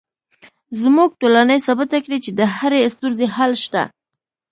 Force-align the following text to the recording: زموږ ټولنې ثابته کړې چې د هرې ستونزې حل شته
زموږ 0.81 1.09
ټولنې 1.21 1.57
ثابته 1.65 1.97
کړې 2.05 2.17
چې 2.25 2.31
د 2.39 2.41
هرې 2.55 2.81
ستونزې 2.95 3.25
حل 3.35 3.51
شته 3.63 3.81